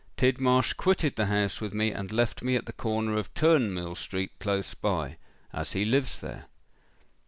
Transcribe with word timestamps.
Tidmarsh 0.17 0.73
quitted 0.77 1.15
the 1.15 1.27
house 1.27 1.61
with 1.61 1.75
me, 1.75 1.91
and 1.91 2.11
left 2.11 2.41
me 2.41 2.55
at 2.55 2.65
the 2.65 2.73
corner 2.73 3.17
of 3.17 3.31
Turnmill 3.35 3.93
Street 3.95 4.31
close 4.39 4.73
by—as 4.73 5.73
he 5.73 5.85
lives 5.85 6.17
there." 6.17 6.45